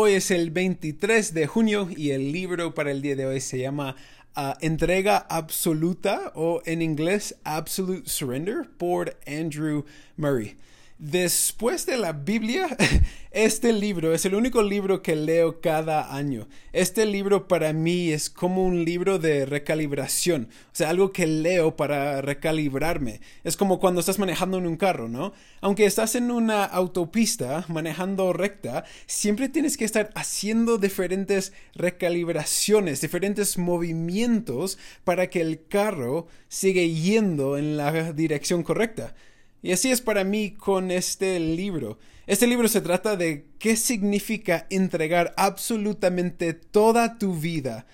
[0.00, 3.58] Hoy es el 23 de junio y el libro para el día de hoy se
[3.58, 3.96] llama
[4.36, 9.84] uh, Entrega Absoluta o en inglés Absolute Surrender por Andrew
[10.16, 10.56] Murray.
[10.98, 12.76] Después de la Biblia,
[13.30, 16.48] este libro es el único libro que leo cada año.
[16.72, 21.76] Este libro para mí es como un libro de recalibración, o sea, algo que leo
[21.76, 23.20] para recalibrarme.
[23.44, 25.32] Es como cuando estás manejando en un carro, ¿no?
[25.60, 33.56] Aunque estás en una autopista manejando recta, siempre tienes que estar haciendo diferentes recalibraciones, diferentes
[33.56, 39.14] movimientos para que el carro siga yendo en la dirección correcta.
[39.62, 41.98] Y así es para mí con este libro.
[42.26, 47.86] Este libro se trata de qué significa entregar absolutamente toda tu vida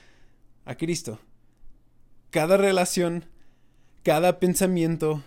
[0.65, 1.21] a Cristo.
[2.31, 3.27] Cada relación,
[4.03, 5.23] cada pensamiento,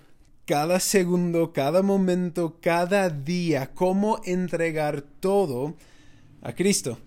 [0.45, 5.75] cada segundo, cada momento, cada día, cómo entregar todo
[6.41, 6.99] a Cristo.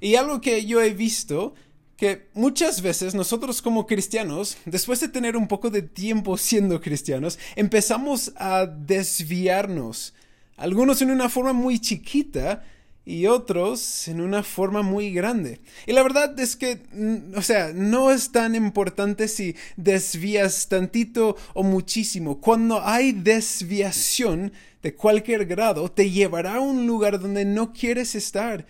[0.00, 1.54] Y algo que yo he visto
[2.02, 7.38] que muchas veces nosotros como cristianos, después de tener un poco de tiempo siendo cristianos,
[7.54, 10.12] empezamos a desviarnos.
[10.56, 12.64] Algunos en una forma muy chiquita
[13.04, 15.60] y otros en una forma muy grande.
[15.86, 21.36] Y la verdad es que, mm, o sea, no es tan importante si desvías tantito
[21.54, 22.40] o muchísimo.
[22.40, 28.66] Cuando hay desviación de cualquier grado, te llevará a un lugar donde no quieres estar.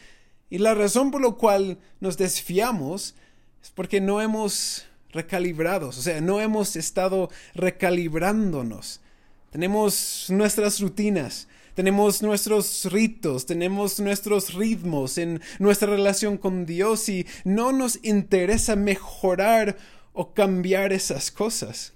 [0.50, 3.14] Y la razón por la cual nos desviamos
[3.62, 9.00] es porque no hemos recalibrado, o sea, no hemos estado recalibrándonos.
[9.50, 17.26] Tenemos nuestras rutinas, tenemos nuestros ritos, tenemos nuestros ritmos en nuestra relación con Dios y
[17.44, 19.76] no nos interesa mejorar
[20.12, 21.92] o cambiar esas cosas.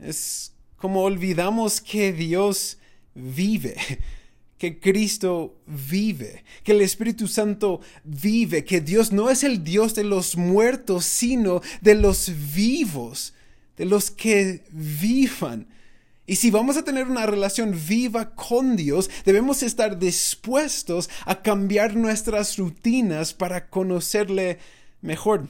[0.00, 2.78] Es como olvidamos que Dios
[3.14, 3.76] vive
[4.58, 10.04] que Cristo vive, que el Espíritu Santo vive, que Dios no es el Dios de
[10.04, 13.34] los muertos, sino de los vivos,
[13.76, 15.68] de los que vivan.
[16.26, 21.96] Y si vamos a tener una relación viva con Dios, debemos estar dispuestos a cambiar
[21.96, 24.58] nuestras rutinas para conocerle
[25.00, 25.48] mejor.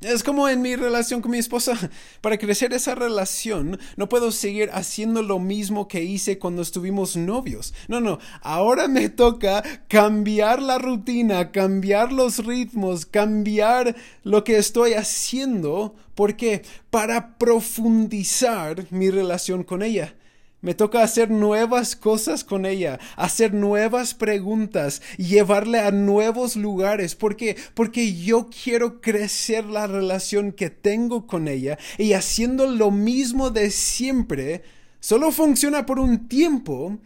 [0.00, 1.74] Es como en mi relación con mi esposa.
[2.22, 7.74] Para crecer esa relación, no puedo seguir haciendo lo mismo que hice cuando estuvimos novios.
[7.86, 8.18] No, no.
[8.40, 15.94] Ahora me toca cambiar la rutina, cambiar los ritmos, cambiar lo que estoy haciendo.
[16.14, 16.62] ¿Por qué?
[16.88, 20.14] Para profundizar mi relación con ella.
[20.62, 27.14] Me toca hacer nuevas cosas con ella, hacer nuevas preguntas, llevarle a nuevos lugares.
[27.14, 27.56] ¿Por qué?
[27.72, 33.70] Porque yo quiero crecer la relación que tengo con ella y haciendo lo mismo de
[33.70, 34.62] siempre,
[35.00, 36.98] solo funciona por un tiempo,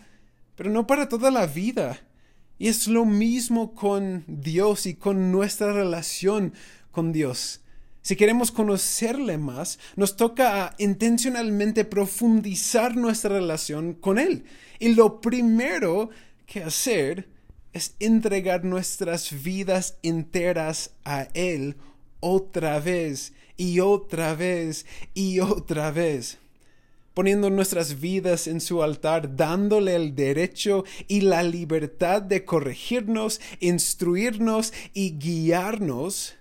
[0.57, 2.01] pero no para toda la vida.
[2.59, 6.55] Y es lo mismo con Dios y con nuestra relación
[6.91, 7.64] con Dios.
[8.05, 14.45] Si queremos conocerle más, nos toca intencionalmente profundizar nuestra relación con Él.
[14.79, 16.11] Y lo primero
[16.45, 17.31] que hacer
[17.73, 21.77] es entregar nuestras vidas enteras a Él
[22.21, 24.85] otra vez y otra vez
[25.15, 26.39] y otra vez
[27.15, 34.73] poniendo nuestras vidas en su altar, dándole el derecho y la libertad de corregirnos, instruirnos
[34.95, 36.35] y guiarnos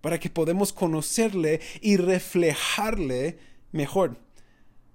[0.00, 3.38] para que podamos conocerle y reflejarle
[3.72, 4.18] mejor.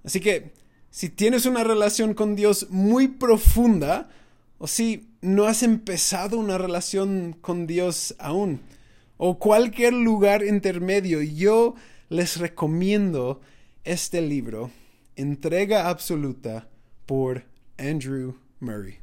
[0.04, 0.54] Así que
[0.90, 4.10] si tienes una relación con Dios muy profunda,
[4.58, 8.62] o si no has empezado una relación con Dios aún,
[9.18, 11.76] o cualquier lugar intermedio, yo
[12.10, 13.42] les recomiendo
[13.84, 14.72] este libro,
[15.16, 16.68] Entrega Absoluta,
[17.06, 17.44] por
[17.78, 19.03] Andrew Murray.